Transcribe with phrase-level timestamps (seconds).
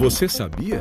[0.00, 0.80] Você sabia?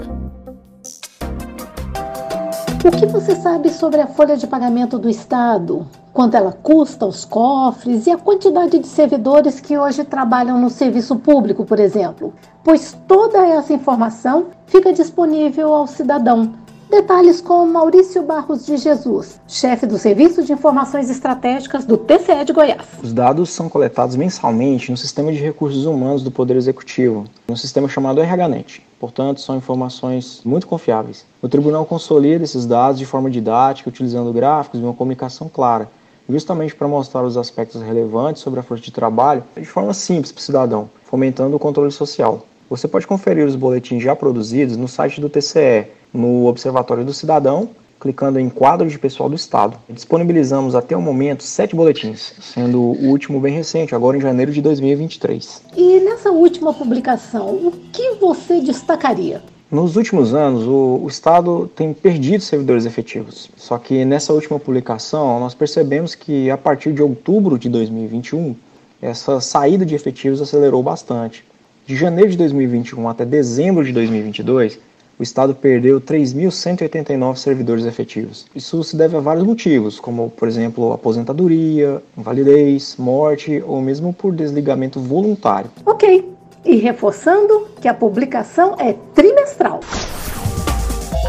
[2.85, 5.85] O que você sabe sobre a folha de pagamento do Estado?
[6.13, 11.17] Quanto ela custa aos cofres e a quantidade de servidores que hoje trabalham no serviço
[11.17, 12.33] público, por exemplo?
[12.63, 16.53] Pois toda essa informação fica disponível ao cidadão
[16.89, 22.51] Detalhes com Maurício Barros de Jesus, chefe do Serviço de Informações Estratégicas do TCE de
[22.51, 22.87] Goiás.
[23.03, 27.87] Os dados são coletados mensalmente no Sistema de Recursos Humanos do Poder Executivo, no sistema
[27.87, 28.81] chamado RHNet.
[28.99, 31.27] Portanto, são informações muito confiáveis.
[31.43, 35.87] O tribunal consolida esses dados de forma didática, utilizando gráficos e uma comunicação clara,
[36.27, 40.39] justamente para mostrar os aspectos relevantes sobre a força de trabalho de forma simples para
[40.39, 42.47] o cidadão, fomentando o controle social.
[42.67, 47.69] Você pode conferir os boletins já produzidos no site do TCE no Observatório do Cidadão,
[47.99, 49.77] clicando em quadro de pessoal do Estado.
[49.89, 54.61] Disponibilizamos até o momento sete boletins, sendo o último bem recente, agora em janeiro de
[54.61, 55.63] 2023.
[55.75, 59.41] E nessa última publicação, o que você destacaria?
[59.69, 63.51] Nos últimos anos, o, o, Estado tem perdido servidores efetivos.
[63.55, 68.55] Só que nessa última publicação, nós percebemos que a partir de outubro de 2021,
[68.99, 71.45] essa saída de efetivos acelerou bastante.
[71.85, 74.79] De janeiro de 2021 até dezembro de 2022,
[75.19, 78.47] o Estado perdeu 3.189 servidores efetivos.
[78.55, 84.33] Isso se deve a vários motivos, como, por exemplo, aposentadoria, invalidez, morte ou mesmo por
[84.33, 85.69] desligamento voluntário.
[85.85, 86.31] Ok.
[86.63, 89.81] E reforçando que a publicação é trimestral.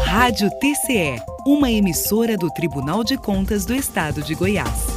[0.05, 4.87] Rádio TCE, uma emissora do Tribunal de Contas do Estado de Goiás.